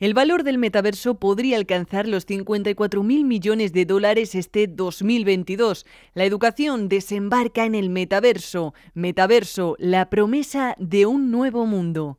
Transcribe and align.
El 0.00 0.12
valor 0.12 0.42
del 0.42 0.58
metaverso 0.58 1.14
podría 1.14 1.56
alcanzar 1.56 2.08
los 2.08 2.24
54 2.24 3.04
mil 3.04 3.24
millones 3.24 3.72
de 3.72 3.84
dólares 3.84 4.34
este 4.34 4.66
2022. 4.66 5.86
La 6.14 6.24
educación 6.24 6.88
desembarca 6.88 7.64
en 7.64 7.76
el 7.76 7.90
metaverso. 7.90 8.74
Metaverso, 8.94 9.76
la 9.78 10.10
promesa 10.10 10.74
de 10.78 11.06
un 11.06 11.30
nuevo 11.30 11.64
mundo. 11.64 12.18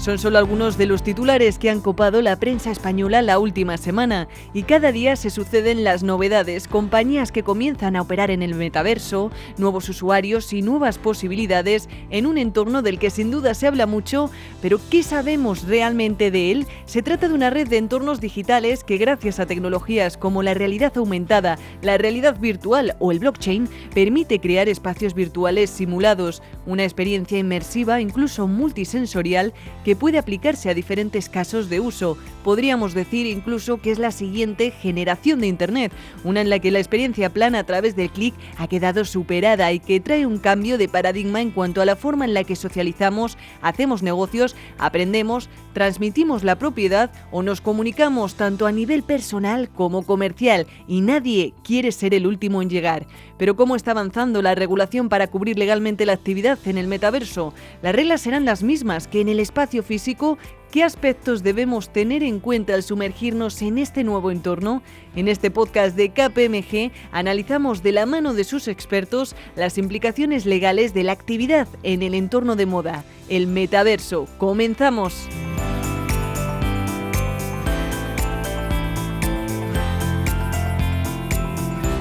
Son 0.00 0.18
solo 0.18 0.38
algunos 0.38 0.78
de 0.78 0.86
los 0.86 1.02
titulares 1.02 1.58
que 1.58 1.68
han 1.68 1.82
copado 1.82 2.22
la 2.22 2.36
prensa 2.36 2.70
española 2.70 3.20
la 3.20 3.38
última 3.38 3.76
semana 3.76 4.28
y 4.54 4.62
cada 4.62 4.92
día 4.92 5.14
se 5.14 5.28
suceden 5.28 5.84
las 5.84 6.02
novedades, 6.02 6.68
compañías 6.68 7.30
que 7.30 7.42
comienzan 7.42 7.96
a 7.96 8.00
operar 8.00 8.30
en 8.30 8.42
el 8.42 8.54
metaverso, 8.54 9.30
nuevos 9.58 9.90
usuarios 9.90 10.54
y 10.54 10.62
nuevas 10.62 10.96
posibilidades 10.96 11.90
en 12.08 12.24
un 12.24 12.38
entorno 12.38 12.80
del 12.80 12.98
que 12.98 13.10
sin 13.10 13.30
duda 13.30 13.52
se 13.52 13.66
habla 13.66 13.84
mucho, 13.84 14.30
pero 14.62 14.80
¿qué 14.90 15.02
sabemos 15.02 15.64
realmente 15.64 16.30
de 16.30 16.50
él? 16.50 16.66
Se 16.86 17.02
trata 17.02 17.28
de 17.28 17.34
una 17.34 17.50
red 17.50 17.68
de 17.68 17.76
entornos 17.76 18.22
digitales 18.22 18.84
que 18.84 18.96
gracias 18.96 19.38
a 19.38 19.44
tecnologías 19.44 20.16
como 20.16 20.42
la 20.42 20.54
realidad 20.54 20.96
aumentada, 20.96 21.58
la 21.82 21.98
realidad 21.98 22.40
virtual 22.40 22.96
o 23.00 23.12
el 23.12 23.18
blockchain 23.18 23.68
permite 23.92 24.40
crear 24.40 24.66
espacios 24.70 25.12
virtuales 25.12 25.68
simulados, 25.68 26.42
una 26.64 26.84
experiencia 26.84 27.38
inmersiva 27.38 28.00
incluso 28.00 28.48
multisensorial 28.48 29.52
que 29.84 29.89
que 29.90 29.96
puede 29.96 30.18
aplicarse 30.18 30.70
a 30.70 30.74
diferentes 30.74 31.28
casos 31.28 31.68
de 31.68 31.80
uso. 31.80 32.16
Podríamos 32.44 32.94
decir 32.94 33.26
incluso 33.26 33.78
que 33.78 33.90
es 33.90 33.98
la 33.98 34.12
siguiente 34.12 34.70
generación 34.70 35.40
de 35.40 35.48
Internet, 35.48 35.90
una 36.22 36.42
en 36.42 36.48
la 36.48 36.60
que 36.60 36.70
la 36.70 36.78
experiencia 36.78 37.30
plana 37.30 37.58
a 37.58 37.64
través 37.64 37.96
del 37.96 38.08
clic 38.08 38.32
ha 38.56 38.68
quedado 38.68 39.04
superada 39.04 39.72
y 39.72 39.80
que 39.80 39.98
trae 39.98 40.26
un 40.26 40.38
cambio 40.38 40.78
de 40.78 40.86
paradigma 40.86 41.40
en 41.40 41.50
cuanto 41.50 41.82
a 41.82 41.84
la 41.84 41.96
forma 41.96 42.24
en 42.24 42.34
la 42.34 42.44
que 42.44 42.54
socializamos, 42.54 43.36
hacemos 43.62 44.04
negocios, 44.04 44.54
aprendemos, 44.78 45.48
transmitimos 45.72 46.44
la 46.44 46.56
propiedad 46.56 47.10
o 47.32 47.42
nos 47.42 47.60
comunicamos 47.60 48.36
tanto 48.36 48.68
a 48.68 48.72
nivel 48.72 49.02
personal 49.02 49.70
como 49.70 50.06
comercial 50.06 50.68
y 50.86 51.00
nadie 51.00 51.52
quiere 51.64 51.90
ser 51.90 52.14
el 52.14 52.28
último 52.28 52.62
en 52.62 52.70
llegar. 52.70 53.08
Pero 53.40 53.56
¿cómo 53.56 53.74
está 53.74 53.92
avanzando 53.92 54.42
la 54.42 54.54
regulación 54.54 55.08
para 55.08 55.28
cubrir 55.28 55.58
legalmente 55.58 56.04
la 56.04 56.12
actividad 56.12 56.58
en 56.66 56.76
el 56.76 56.88
metaverso? 56.88 57.54
Las 57.80 57.94
reglas 57.94 58.20
serán 58.20 58.44
las 58.44 58.62
mismas 58.62 59.08
que 59.08 59.22
en 59.22 59.30
el 59.30 59.40
espacio 59.40 59.82
físico 59.82 60.36
¿Qué 60.70 60.84
aspectos 60.84 61.42
debemos 61.42 61.92
tener 61.92 62.22
en 62.22 62.38
cuenta 62.38 62.74
al 62.74 62.84
sumergirnos 62.84 63.60
en 63.60 63.78
este 63.78 64.04
nuevo 64.04 64.30
entorno? 64.30 64.82
En 65.16 65.26
este 65.26 65.50
podcast 65.50 65.96
de 65.96 66.10
KPMG 66.10 66.92
analizamos 67.10 67.82
de 67.82 67.90
la 67.90 68.06
mano 68.06 68.34
de 68.34 68.44
sus 68.44 68.68
expertos 68.68 69.34
las 69.56 69.78
implicaciones 69.78 70.46
legales 70.46 70.94
de 70.94 71.02
la 71.02 71.12
actividad 71.12 71.66
en 71.82 72.02
el 72.02 72.14
entorno 72.14 72.54
de 72.54 72.66
moda, 72.66 73.04
el 73.28 73.48
metaverso. 73.48 74.28
¡Comenzamos! 74.38 75.26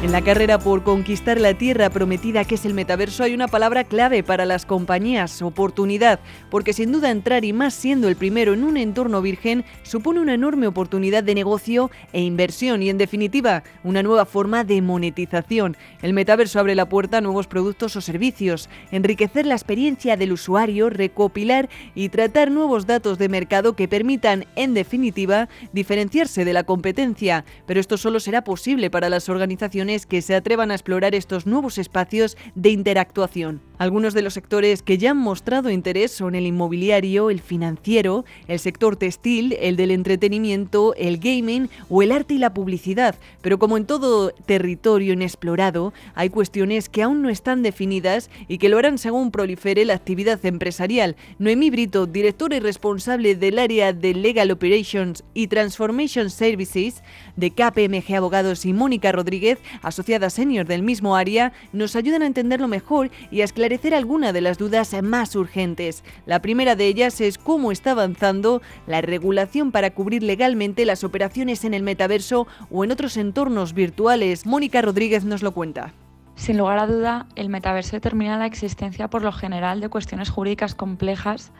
En 0.01 0.13
la 0.13 0.21
carrera 0.21 0.59
por 0.59 0.83
conquistar 0.83 1.41
la 1.41 1.53
tierra 1.55 1.89
prometida 1.89 2.45
que 2.45 2.55
es 2.55 2.63
el 2.63 2.73
metaverso 2.73 3.21
hay 3.21 3.33
una 3.33 3.49
palabra 3.49 3.83
clave 3.83 4.23
para 4.23 4.45
las 4.45 4.65
compañías, 4.65 5.41
oportunidad, 5.41 6.21
porque 6.49 6.71
sin 6.71 6.93
duda 6.93 7.11
entrar 7.11 7.43
y 7.43 7.51
más 7.51 7.73
siendo 7.73 8.07
el 8.07 8.15
primero 8.15 8.53
en 8.53 8.63
un 8.63 8.77
entorno 8.77 9.21
virgen 9.21 9.65
supone 9.83 10.21
una 10.21 10.35
enorme 10.35 10.67
oportunidad 10.67 11.21
de 11.21 11.35
negocio 11.35 11.91
e 12.13 12.21
inversión 12.21 12.81
y 12.81 12.89
en 12.89 12.97
definitiva 12.97 13.63
una 13.83 14.01
nueva 14.01 14.25
forma 14.25 14.63
de 14.63 14.81
monetización. 14.81 15.75
El 16.01 16.13
metaverso 16.13 16.61
abre 16.61 16.75
la 16.75 16.87
puerta 16.87 17.17
a 17.17 17.21
nuevos 17.21 17.47
productos 17.47 17.97
o 17.97 18.01
servicios, 18.01 18.69
enriquecer 18.91 19.45
la 19.45 19.55
experiencia 19.55 20.15
del 20.15 20.31
usuario, 20.31 20.89
recopilar 20.89 21.67
y 21.93 22.07
tratar 22.07 22.51
nuevos 22.51 22.87
datos 22.87 23.17
de 23.17 23.27
mercado 23.27 23.75
que 23.75 23.89
permitan 23.89 24.45
en 24.55 24.73
definitiva 24.73 25.49
diferenciarse 25.73 26.45
de 26.45 26.53
la 26.53 26.63
competencia, 26.63 27.43
pero 27.65 27.81
esto 27.81 27.97
solo 27.97 28.21
será 28.21 28.45
posible 28.45 28.89
para 28.89 29.09
las 29.09 29.27
organizaciones 29.27 29.88
que 30.05 30.21
se 30.21 30.35
atrevan 30.35 30.69
a 30.71 30.75
explorar 30.75 31.15
estos 31.15 31.47
nuevos 31.47 31.77
espacios 31.77 32.37
de 32.53 32.69
interactuación. 32.69 33.68
Algunos 33.79 34.13
de 34.13 34.21
los 34.21 34.33
sectores 34.33 34.83
que 34.83 34.97
ya 34.97 35.11
han 35.11 35.17
mostrado 35.17 35.69
interés 35.69 36.11
son 36.11 36.35
el 36.35 36.45
inmobiliario, 36.45 37.29
el 37.29 37.39
financiero, 37.39 38.25
el 38.49 38.59
sector 38.59 38.97
textil, 38.97 39.55
el 39.57 39.77
del 39.77 39.91
entretenimiento, 39.91 40.93
el 40.95 41.17
gaming 41.17 41.69
o 41.87 42.03
el 42.03 42.11
arte 42.11 42.33
y 42.33 42.39
la 42.39 42.53
publicidad. 42.53 43.15
Pero 43.41 43.57
como 43.57 43.77
en 43.77 43.85
todo 43.85 44.31
territorio 44.31 45.13
inexplorado, 45.13 45.93
hay 46.13 46.29
cuestiones 46.29 46.89
que 46.89 47.03
aún 47.03 47.21
no 47.21 47.29
están 47.29 47.63
definidas 47.63 48.29
y 48.49 48.57
que 48.57 48.67
lo 48.67 48.77
harán 48.77 48.97
según 48.97 49.31
prolifere 49.31 49.85
la 49.85 49.93
actividad 49.93 50.45
empresarial. 50.45 51.15
Noemí 51.37 51.69
Brito, 51.69 52.05
directora 52.05 52.57
y 52.57 52.59
responsable 52.59 53.35
del 53.35 53.59
área 53.59 53.93
de 53.93 54.13
Legal 54.13 54.51
Operations 54.51 55.23
y 55.33 55.47
Transformation 55.47 56.29
Services 56.29 57.01
de 57.37 57.51
KPMG 57.51 58.13
Abogados 58.13 58.65
y 58.65 58.73
Mónica 58.73 59.13
Rodríguez, 59.13 59.57
asociada 59.81 60.29
senior 60.29 60.65
del 60.65 60.83
mismo 60.83 61.15
área, 61.15 61.53
nos 61.71 61.95
ayudan 61.95 62.23
a 62.23 62.27
entenderlo 62.27 62.67
mejor 62.67 63.09
y 63.31 63.39
a 63.39 63.45
esclarecer 63.45 63.68
alguna 63.93 64.33
de 64.33 64.41
las 64.41 64.57
dudas 64.57 64.95
más 65.03 65.35
urgentes. 65.35 66.03
La 66.25 66.41
primera 66.41 66.75
de 66.75 66.87
ellas 66.87 67.21
es 67.21 67.37
cómo 67.37 67.71
está 67.71 67.91
avanzando 67.91 68.61
la 68.87 69.01
regulación 69.01 69.71
para 69.71 69.91
cubrir 69.91 70.23
legalmente 70.23 70.85
las 70.85 71.03
operaciones 71.03 71.63
en 71.63 71.73
el 71.73 71.83
metaverso 71.83 72.47
o 72.71 72.83
en 72.83 72.91
otros 72.91 73.15
entornos 73.15 73.73
virtuales. 73.73 74.45
Mónica 74.45 74.81
Rodríguez 74.81 75.23
nos 75.23 75.43
lo 75.43 75.53
cuenta. 75.53 75.93
Sin 76.35 76.57
lugar 76.57 76.79
a 76.79 76.87
duda, 76.87 77.27
el 77.35 77.49
metaverso 77.49 77.91
determina 77.91 78.37
la 78.37 78.47
existencia 78.47 79.09
por 79.09 79.21
lo 79.21 79.31
general 79.31 79.81
de 79.81 79.89
cuestiones 79.89 80.29
jurídicas 80.29 80.73
complejas 80.73 81.51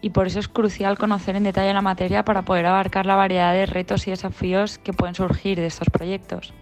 y 0.00 0.10
por 0.10 0.26
eso 0.26 0.38
es 0.38 0.48
crucial 0.48 0.98
conocer 0.98 1.36
en 1.36 1.44
detalle 1.44 1.72
la 1.72 1.82
materia 1.82 2.24
para 2.24 2.42
poder 2.42 2.66
abarcar 2.66 3.06
la 3.06 3.16
variedad 3.16 3.52
de 3.52 3.66
retos 3.66 4.06
y 4.06 4.10
desafíos 4.10 4.78
que 4.78 4.92
pueden 4.92 5.14
surgir 5.14 5.58
de 5.58 5.66
estos 5.66 5.88
proyectos. 5.90 6.52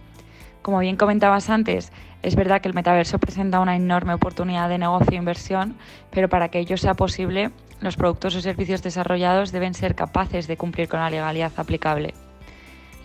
Como 0.65 0.79
bien 0.79 0.95
comentabas 0.95 1.51
antes, 1.51 1.91
es 2.23 2.35
verdad 2.35 2.59
que 2.59 2.67
el 2.67 2.73
metaverso 2.73 3.19
presenta 3.19 3.59
una 3.59 3.75
enorme 3.75 4.15
oportunidad 4.15 4.67
de 4.67 4.79
negocio 4.79 5.11
e 5.11 5.17
inversión, 5.17 5.75
pero 6.09 6.27
para 6.27 6.49
que 6.49 6.57
ello 6.57 6.75
sea 6.75 6.95
posible, 6.95 7.51
los 7.81 7.97
productos 7.97 8.35
o 8.35 8.41
servicios 8.41 8.81
desarrollados 8.81 9.51
deben 9.51 9.75
ser 9.75 9.93
capaces 9.93 10.47
de 10.47 10.57
cumplir 10.57 10.89
con 10.89 11.01
la 11.01 11.11
legalidad 11.11 11.51
aplicable. 11.57 12.15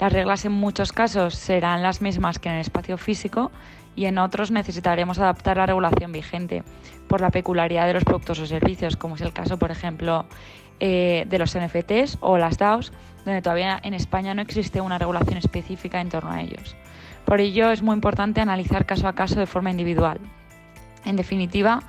Las 0.00 0.10
reglas 0.10 0.46
en 0.46 0.52
muchos 0.52 0.90
casos 0.92 1.34
serán 1.34 1.82
las 1.82 2.00
mismas 2.00 2.38
que 2.38 2.48
en 2.48 2.54
el 2.54 2.62
espacio 2.62 2.96
físico 2.96 3.52
y 3.94 4.06
en 4.06 4.16
otros 4.16 4.50
necesitaremos 4.50 5.18
adaptar 5.18 5.58
la 5.58 5.66
regulación 5.66 6.12
vigente 6.12 6.62
por 7.08 7.20
la 7.20 7.28
peculiaridad 7.28 7.88
de 7.88 7.92
los 7.92 8.04
productos 8.04 8.38
o 8.38 8.46
servicios, 8.46 8.96
como 8.96 9.16
es 9.16 9.20
el 9.20 9.34
caso, 9.34 9.58
por 9.58 9.70
ejemplo, 9.70 10.24
eh, 10.80 11.26
de 11.28 11.38
los 11.38 11.54
NFTs 11.54 12.16
o 12.20 12.38
las 12.38 12.56
DAOs, 12.56 12.90
donde 13.26 13.42
todavía 13.42 13.78
en 13.82 13.92
España 13.92 14.32
no 14.32 14.40
existe 14.40 14.80
una 14.80 14.96
regulación 14.96 15.36
específica 15.36 16.00
en 16.00 16.08
torno 16.08 16.30
a 16.30 16.40
ellos. 16.40 16.74
Por 17.30 17.40
ello 17.40 17.70
es 17.70 17.80
muy 17.80 17.94
importante 17.94 18.40
analizar 18.40 18.86
caso 18.86 19.06
a 19.06 19.12
caso 19.12 19.38
de 19.38 19.46
forma 19.46 19.70
individual. 19.70 20.18
En 21.04 21.14
definitiva, 21.14 21.84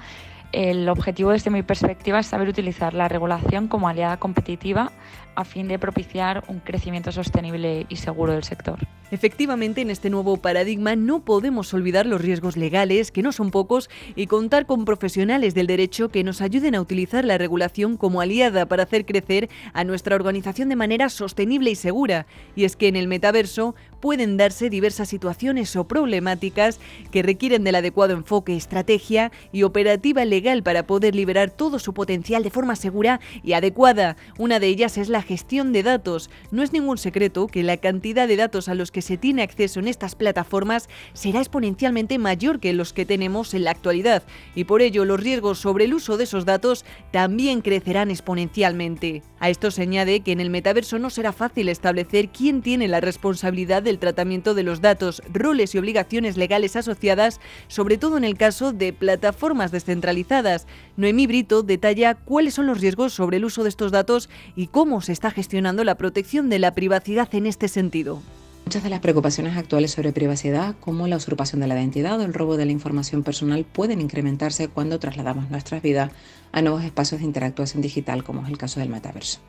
el 0.52 0.88
objetivo 0.88 1.31
desde 1.31 1.50
mi 1.50 1.63
perspectiva 1.63 2.19
es 2.19 2.28
saber 2.28 2.47
utilizar 2.47 2.94
la 2.94 3.07
regulación 3.07 3.68
como 3.68 3.90
aliada 3.90 4.18
competitiva 4.18 4.91
a 5.36 5.46
fin 5.46 5.68
de 5.68 5.80
propiciar 5.80 6.44
un 6.47 6.59
crecimiento 6.59 7.12
sostenible 7.12 7.86
y 7.90 7.96
seguro 7.96 8.34
del 8.34 8.44
sector. 8.44 8.80
Efectivamente, 9.12 9.81
en 9.81 9.90
este 9.90 10.09
nuevo 10.09 10.38
paradigma 10.38 10.96
no 10.96 11.25
podemos 11.25 11.74
olvidar 11.74 12.06
los 12.06 12.22
riesgos 12.22 12.56
legales, 12.56 13.12
que 13.12 13.22
no 13.22 13.34
son 13.34 13.52
pocos, 13.52 13.90
y 14.16 14.28
contar 14.28 14.66
con 14.66 14.86
profesionales 14.86 15.53
del 15.53 15.68
derecho 15.68 16.08
que 16.08 16.24
nos 16.24 16.42
ayuden 16.42 16.75
a 16.75 16.81
utilizar 16.81 17.25
la 17.25 17.38
regulación 17.38 17.97
como 17.97 18.22
aliada 18.22 18.68
para 18.68 18.84
hacer 18.84 19.06
crecer 19.06 19.50
a 19.74 19.84
nuestra 19.84 20.16
organización 20.16 20.69
de 20.69 20.78
manera 20.78 21.09
sostenible 21.09 21.72
y 21.72 21.75
segura. 21.75 22.25
Y 22.56 22.63
es 22.63 22.78
que 22.78 22.88
en 22.88 22.96
el 22.96 23.09
metaverso 23.09 23.75
pueden 24.00 24.38
darse 24.38 24.69
diversas 24.69 25.09
situaciones 25.09 25.75
o 25.75 25.88
problemáticas 25.88 26.80
que 27.12 27.22
requieren 27.22 27.66
del 27.66 27.75
adecuado 27.75 28.13
enfoque, 28.13 28.56
estrategia 28.56 29.31
y 29.52 29.63
operativa 29.63 30.24
legal 30.24 30.63
para 30.63 30.88
poder 30.88 31.16
liberar 31.16 31.52
todo 31.52 31.80
su 31.80 31.94
potencial 31.94 32.44
de 32.44 32.50
forma 32.50 32.78
segura 32.78 33.19
y 33.44 33.54
adecuada. 33.54 34.16
Una 34.38 34.60
de 34.60 34.68
ellas 34.68 34.98
es 34.98 35.10
la 35.10 35.20
gestión 35.21 35.73
de 35.73 35.83
datos. 35.83 36.29
No 36.51 36.63
es 36.63 36.73
ningún 36.73 36.97
secreto 36.97 37.47
que 37.47 37.63
la 37.63 37.77
cantidad 37.77 38.27
de 38.27 38.35
datos 38.35 38.69
a 38.69 38.75
los 38.75 38.91
que 38.91 39.01
se 39.01 39.18
tiene 39.18 39.41
acceso 39.41 39.79
en 39.79 39.88
estas 39.88 40.15
plataformas 40.15 40.89
será 41.13 41.39
exponencialmente 41.39 42.18
mayor 42.18 42.59
que 42.59 42.73
los 42.73 42.94
que 42.94 43.06
tenemos 43.06 43.53
en 43.53 43.63
la 43.63 43.71
actualidad 43.71 44.23
y 44.56 44.63
por 44.65 44.81
ello 44.81 45.06
los 45.06 45.19
riesgos 45.19 45.59
sobre 45.59 45.85
el 45.85 45.94
uso 45.94 46.18
de 46.18 46.23
esos 46.23 46.45
datos 46.45 46.85
también 47.12 47.62
crecerán 47.62 48.12
exponencialmente. 48.12 49.23
A 49.39 49.50
esto 49.50 49.71
se 49.71 49.81
añade 49.81 50.21
que 50.21 50.31
en 50.31 50.39
el 50.39 50.50
metaverso 50.50 51.00
no 51.00 51.09
será 51.09 51.33
fácil 51.33 51.69
establecer 51.69 52.29
quién 52.29 52.62
tiene 52.62 52.88
la 52.88 53.01
responsabilidad 53.01 53.83
del 53.83 54.00
tratamiento 54.00 54.53
de 54.53 54.63
los 54.63 54.81
datos, 54.81 55.21
roles 55.31 55.73
y 55.73 55.77
obligaciones 55.77 56.38
legales 56.38 56.75
asociadas, 56.75 57.39
sobre 57.68 57.97
todo 57.97 58.18
en 58.18 58.23
el 58.23 58.38
caso 58.38 58.71
de 58.71 58.94
plataformas 58.94 59.71
descentralizadas. 59.71 60.68
Noemí 60.95 61.27
Brito 61.27 61.63
detalla 61.63 62.15
cuáles 62.15 62.53
son 62.53 62.68
los 62.68 62.81
riesgos 62.81 63.13
sobre 63.13 63.38
el 63.38 63.45
uso 63.45 63.63
de 63.63 63.69
estos 63.69 63.91
datos 63.91 64.29
y 64.56 64.68
cómo 64.68 65.01
se 65.01 65.11
está 65.12 65.31
gestionando 65.31 65.84
la 65.84 65.96
protección 65.96 66.50
de 66.50 66.60
la 66.60 66.74
privacidad 66.74 67.34
en 67.34 67.46
este 67.46 67.68
sentido. 67.68 68.22
Muchas 68.66 68.84
de 68.84 68.90
las 68.90 69.00
preocupaciones 69.02 69.58
actuales 69.58 69.92
sobre 69.92 70.13
privacidad, 70.13 70.75
como 70.80 71.08
la 71.08 71.18
usurpación 71.18 71.60
de 71.60 71.68
la 71.68 71.75
identidad 71.75 72.19
o 72.19 72.24
el 72.24 72.34
robo 72.34 72.58
de 72.58 72.66
la 72.66 72.72
información 72.72 73.22
personal, 73.24 73.66
pueden 73.66 74.00
incrementarse 74.00 74.69
cuando 74.69 75.00
trasladamos 75.00 75.50
nuestras 75.50 75.81
vidas 75.81 76.12
a 76.52 76.62
nuevos 76.62 76.84
espacios 76.84 77.19
de 77.19 77.28
interactuación 77.28 77.81
digital, 77.81 78.24
como 78.24 78.44
es 78.44 78.50
el 78.50 78.58
caso 78.58 78.80
del 78.80 78.90
metaverso. 78.90 79.40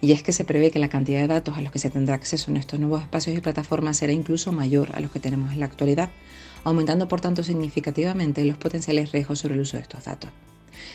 Y 0.00 0.12
es 0.12 0.22
que 0.22 0.32
se 0.32 0.44
prevé 0.44 0.70
que 0.70 0.78
la 0.78 0.88
cantidad 0.88 1.20
de 1.20 1.28
datos 1.28 1.56
a 1.56 1.60
los 1.60 1.72
que 1.72 1.78
se 1.78 1.90
tendrá 1.90 2.14
acceso 2.16 2.50
en 2.50 2.56
estos 2.56 2.80
nuevos 2.80 3.02
espacios 3.02 3.36
y 3.36 3.40
plataformas 3.40 3.98
será 3.98 4.12
incluso 4.12 4.50
mayor 4.50 4.90
a 4.94 5.00
los 5.00 5.10
que 5.10 5.20
tenemos 5.20 5.52
en 5.52 5.60
la 5.60 5.66
actualidad, 5.66 6.10
aumentando 6.64 7.06
por 7.06 7.20
tanto 7.20 7.44
significativamente 7.44 8.44
los 8.44 8.56
potenciales 8.56 9.12
riesgos 9.12 9.38
sobre 9.38 9.54
el 9.54 9.60
uso 9.60 9.76
de 9.76 9.82
estos 9.82 10.04
datos. 10.04 10.30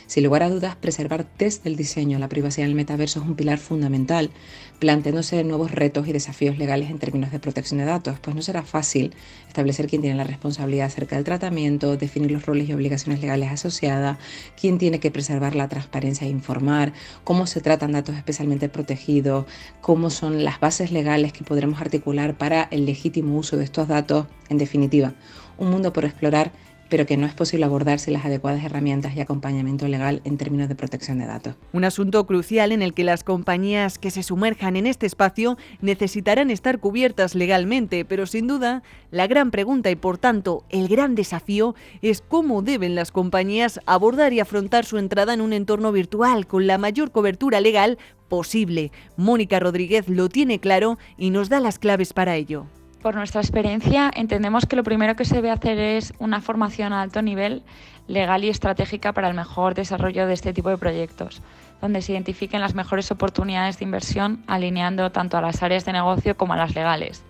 Sin 0.08 0.24
lugar 0.24 0.44
a 0.44 0.50
dudas, 0.50 0.76
preservar 0.76 1.28
desde 1.38 1.70
el 1.70 1.76
diseño 1.76 2.20
la 2.20 2.30
privacidad 2.30 2.66
en 2.66 2.72
el 2.72 2.76
metaverso 2.76 3.20
es 3.20 3.26
un 3.26 3.36
pilar 3.36 3.58
fundamental, 3.58 4.32
planteándose 4.80 5.44
nuevos 5.44 5.72
retos 5.72 6.08
y 6.08 6.14
desafíos 6.14 6.58
legales 6.58 6.90
en 6.90 7.00
términos 7.00 7.32
de 7.32 7.40
protección 7.40 7.80
de 7.80 7.86
datos, 7.86 8.20
pues 8.20 8.36
no 8.36 8.42
será 8.42 8.64
fácil 8.64 9.14
establecer 9.48 9.88
quién 9.88 10.02
tiene 10.02 10.18
la 10.18 10.24
responsabilidad 10.24 10.88
acerca 10.88 11.16
del 11.16 11.26
tratamiento, 11.26 11.98
definir 11.98 12.32
los 12.32 12.46
roles 12.46 12.70
y 12.70 12.74
obligaciones 12.74 13.22
legales 13.22 13.52
asociadas, 13.52 14.18
quién 14.60 14.78
tiene 14.78 15.00
que 15.00 15.12
preservar 15.12 15.56
la 15.56 15.68
transparencia 15.68 16.28
e 16.28 16.30
informar, 16.30 16.94
cómo 17.24 17.48
se 17.48 17.62
tratan 17.62 17.92
datos 17.92 18.16
especialmente 18.16 18.70
protegidos, 18.70 19.46
cómo 19.82 20.10
son 20.10 20.44
las 20.44 20.60
bases 20.60 20.92
legales 20.92 21.34
que 21.34 21.44
podremos 21.44 21.82
articular 21.82 22.38
para 22.38 22.68
el 22.72 22.86
legítimo 22.86 23.38
uso 23.38 23.58
de 23.58 23.64
estos 23.64 23.88
datos, 23.88 24.28
en 24.50 24.58
definitiva, 24.58 25.14
un 25.58 25.70
mundo 25.70 25.94
por 25.94 26.06
explorar 26.06 26.52
pero 26.90 27.06
que 27.06 27.18
no 27.18 27.26
es 27.26 27.34
posible 27.34 27.66
abordar 27.66 28.00
sin 28.00 28.14
las 28.14 28.26
adecuadas 28.26 28.64
herramientas 28.64 29.16
y 29.16 29.22
acompañamiento 29.22 29.88
legal 29.88 30.22
en 30.24 30.38
términos 30.38 30.68
de 30.68 30.76
protección 30.76 31.20
de 31.20 31.28
datos. 31.28 31.56
Un 31.72 31.86
asunto 31.86 32.26
crucial 32.26 32.72
en 32.72 32.82
el 32.82 32.94
que 32.94 33.04
las 33.04 33.24
compañías 33.24 34.00
que 34.00 34.12
se 34.12 34.24
sumerjan 34.24 34.76
en 34.76 34.88
este 34.88 35.06
espacio 35.06 35.58
necesitarán 35.82 36.52
estar 36.52 36.80
cubiertas 36.80 37.36
legalmente, 37.36 38.06
pero 38.06 38.26
sin 38.26 38.48
duda 38.48 38.84
la 39.12 39.28
gran 39.28 39.52
pregunta 39.52 39.90
y 39.92 39.96
por 39.96 40.18
tanto 40.18 40.64
el 40.70 40.88
gran 40.88 41.16
desafío 41.16 41.76
es 42.02 42.22
cómo 42.22 42.62
deben 42.62 42.96
las 42.96 43.12
compañías 43.12 43.80
abordar 43.86 44.34
y 44.34 44.40
afrontar 44.40 44.86
su 44.86 44.98
entrada 44.98 45.34
en 45.34 45.42
un 45.42 45.54
entorno 45.54 45.92
virtual 45.92 46.48
con 46.48 46.68
la 46.68 46.78
mayor 46.78 47.12
cobertura 47.12 47.62
legal 47.62 47.98
posible. 48.28 48.92
Mónica 49.18 49.60
Rodríguez 49.60 50.08
lo 50.08 50.30
tiene 50.30 50.60
claro 50.60 50.98
y 51.18 51.32
nos 51.32 51.50
da 51.50 51.60
las 51.60 51.80
claves 51.80 52.14
para 52.14 52.36
ello. 52.36 52.68
Por 53.02 53.16
nuestra 53.16 53.40
experiencia, 53.40 54.12
entendemos 54.14 54.66
que 54.66 54.76
lo 54.76 54.84
primero 54.84 55.16
que 55.16 55.24
se 55.24 55.36
debe 55.36 55.52
hacer 55.52 55.80
es 55.80 56.14
una 56.20 56.42
formación 56.42 56.92
a 56.92 57.02
alto 57.02 57.22
nivel 57.22 57.64
legal 58.10 58.44
y 58.44 58.50
estratégica 58.50 59.14
para 59.14 59.30
el 59.30 59.36
mejor 59.36 59.74
desarrollo 59.74 60.28
de 60.28 60.34
este 60.34 60.52
tipo 60.52 60.70
de 60.70 60.78
proyectos, 60.78 61.42
donde 61.80 62.02
se 62.02 62.12
identifiquen 62.12 62.60
las 62.60 62.76
mejores 62.76 63.10
oportunidades 63.10 63.80
de 63.80 63.86
inversión 63.86 64.44
alineando 64.48 65.12
tanto 65.12 65.38
a 65.38 65.42
las 65.42 65.64
áreas 65.64 65.86
de 65.86 65.94
negocio 65.94 66.36
como 66.36 66.54
a 66.54 66.58
las 66.58 66.76
legales. 66.76 67.24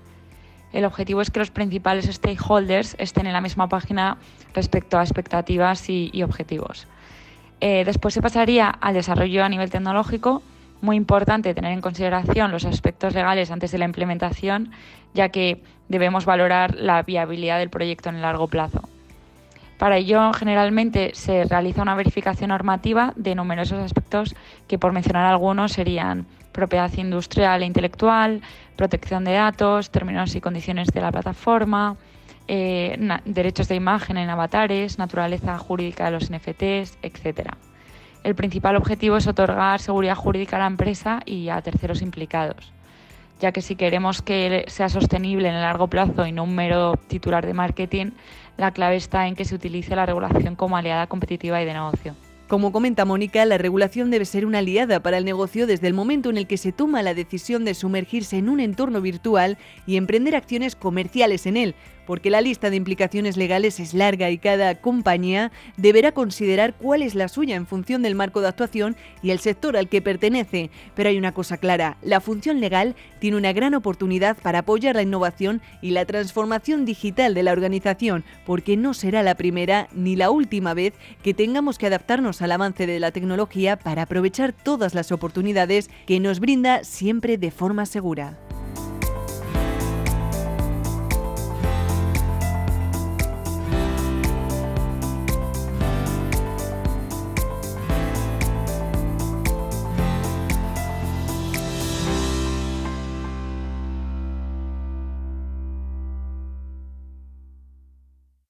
El 0.74 0.86
objetivo 0.86 1.22
es 1.22 1.30
que 1.30 1.40
los 1.40 1.52
principales 1.52 2.06
stakeholders 2.06 2.96
estén 2.98 3.28
en 3.28 3.34
la 3.34 3.42
misma 3.42 3.70
página 3.70 4.18
respecto 4.56 4.98
a 4.98 5.04
expectativas 5.04 5.88
y, 5.88 6.24
objetivos. 6.24 6.88
Eh, 7.62 7.84
después 7.86 8.16
se 8.16 8.24
pasaría 8.24 8.70
al 8.70 8.96
desarrollo 8.96 9.44
a 9.44 9.50
nivel 9.50 9.70
tecnológico, 9.70 10.42
muy 10.82 10.96
importante 10.96 11.54
tener 11.54 11.72
en 11.72 11.82
consideración 11.82 12.52
los 12.52 12.66
aspectos 12.66 13.14
legales 13.14 13.52
antes 13.52 13.72
de 13.72 13.78
la 13.78 13.86
implementación, 13.86 14.72
ya 15.14 15.30
que 15.30 15.62
debemos 15.88 16.26
valorar 16.26 16.76
la 16.76 17.02
viabilidad 17.04 17.60
del 17.60 17.70
proyecto 17.70 18.10
en 18.10 18.16
el 18.16 18.22
largo 18.22 18.48
plazo. 18.48 18.88
Para 19.78 19.98
ello, 19.98 20.34
generalmente 20.34 21.12
se 21.14 21.46
realiza 21.46 21.82
una 21.82 21.96
verificación 21.96 22.50
normativa 22.50 23.14
de 23.16 23.34
numerosos 23.36 23.80
aspectos 23.80 24.36
que, 24.68 24.78
por 24.78 24.92
mencionar 24.92 25.26
algunos, 25.26 25.72
serían 25.72 26.26
propiedad 26.52 26.92
industrial 26.98 27.64
e 27.64 27.66
intelectual, 27.66 28.42
protección 28.76 29.24
de 29.24 29.34
datos, 29.34 29.90
términos 29.90 30.36
y 30.36 30.42
condiciones 30.42 30.90
de 30.90 31.00
la 31.00 31.12
plataforma, 31.12 31.96
eh, 32.48 32.98
derechos 33.24 33.70
de 33.70 33.76
imagen 33.76 34.18
en 34.18 34.30
avatares, 34.30 34.98
naturaleza 34.98 35.58
jurídica 35.58 36.06
de 36.06 36.12
los 36.12 36.30
NFTs, 36.30 36.98
etc 37.02 37.69
el 38.24 38.36
principal 38.36 38.76
objetivo 38.76 39.18
es 39.18 39.28
otorgar 39.28 39.80
seguridad 39.80 40.16
jurídica 40.16 40.58
a 40.58 40.60
la 40.60 40.68
empresa 40.68 41.22
y 41.26 41.50
a 41.50 41.62
terceros 41.62 42.02
implicados, 42.02 42.72
ya 43.40 43.52
que 43.52 43.62
si 43.62 43.76
queremos 43.76 44.22
que 44.22 44.66
sea 44.68 44.90
sostenible 44.90 45.48
en 45.48 45.56
el 45.56 45.62
largo 45.62 45.88
plazo 45.88 46.26
y 46.26 46.32
no 46.32 46.44
un 46.44 46.56
mero 46.56 46.96
titular 47.08 47.46
de 47.46 47.54
marketing, 47.54 48.12
la 48.58 48.72
clave 48.72 48.98
está 48.98 49.28
en 49.28 49.36
que 49.36 49.46
se 49.46 49.56
utilice 49.56 49.96
la 49.96 50.06
regulación 50.06 50.56
como 50.56 50.76
aliada 50.76 51.08
competitiva 51.08 51.62
y 51.62 51.66
de 51.66 51.74
negocio. 51.74 52.16
Como 52.50 52.72
comenta 52.72 53.06
Mónica, 53.06 53.46
la 53.46 53.60
regulación 53.60 54.10
debe 54.10 54.26
ser 54.26 54.44
una 54.44 54.58
aliada 54.58 55.02
para 55.02 55.20
el 55.20 55.24
negocio 55.24 55.68
desde 55.68 55.86
el 55.86 55.94
momento 55.94 56.32
en 56.32 56.38
el 56.38 56.48
que 56.48 56.58
se 56.58 56.72
toma 56.72 57.04
la 57.04 57.14
decisión 57.14 57.64
de 57.64 57.76
sumergirse 57.76 58.38
en 58.38 58.50
un 58.50 58.60
entorno 58.60 59.02
virtual 59.02 59.60
y 59.86 59.98
emprender 59.98 60.36
acciones 60.36 60.76
comerciales 60.76 61.46
en 61.46 61.58
él, 61.58 61.76
porque 62.10 62.32
la 62.32 62.42
lista 62.42 62.72
de 62.72 62.76
implicaciones 62.76 63.38
legales 63.38 63.80
es 63.80 63.94
larga 63.94 64.32
y 64.32 64.40
cada 64.40 64.74
compañía 64.74 65.52
deberá 65.78 66.12
considerar 66.12 66.74
cuál 66.74 67.04
es 67.04 67.14
la 67.14 67.28
suya 67.28 67.56
en 67.56 67.68
función 67.68 68.02
del 68.02 68.16
marco 68.16 68.42
de 68.42 68.48
actuación 68.48 68.96
y 69.22 69.30
el 69.30 69.38
sector 69.38 69.78
al 69.78 69.90
que 69.90 70.02
pertenece. 70.02 70.72
Pero 70.96 71.10
hay 71.10 71.20
una 71.20 71.34
cosa 71.34 71.58
clara, 71.58 71.98
la 72.02 72.20
función 72.20 72.62
legal 72.62 72.96
tiene 73.20 73.38
una 73.38 73.54
gran 73.54 73.76
oportunidad 73.76 74.36
para 74.42 74.60
apoyar 74.60 74.96
la 74.96 75.04
innovación 75.04 75.62
y 75.84 75.92
la 75.92 76.06
transformación 76.06 76.84
digital 76.84 77.36
de 77.36 77.44
la 77.44 77.52
organización, 77.52 78.24
porque 78.44 78.76
no 78.76 78.96
será 78.96 79.22
la 79.22 79.36
primera 79.36 79.88
ni 79.94 80.16
la 80.16 80.32
última 80.32 80.74
vez 80.74 80.96
que 81.22 81.36
tengamos 81.36 81.78
que 81.78 81.86
adaptarnos 81.86 82.42
al 82.42 82.54
avance 82.54 82.88
de 82.88 83.00
la 83.00 83.12
tecnología 83.12 83.78
para 83.78 84.02
aprovechar 84.02 84.52
todas 84.52 84.96
las 84.96 85.12
oportunidades 85.12 85.92
que 86.08 86.20
nos 86.20 86.40
brinda 86.40 86.84
siempre 86.84 87.38
de 87.38 87.52
forma 87.52 87.86
segura. 87.86 88.36